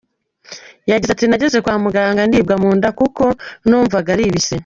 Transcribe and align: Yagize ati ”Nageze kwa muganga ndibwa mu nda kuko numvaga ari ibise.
Yagize 0.89 1.11
ati 1.13 1.25
”Nageze 1.29 1.57
kwa 1.63 1.75
muganga 1.83 2.21
ndibwa 2.27 2.55
mu 2.61 2.69
nda 2.77 2.89
kuko 2.99 3.23
numvaga 3.67 4.09
ari 4.15 4.23
ibise. 4.29 4.55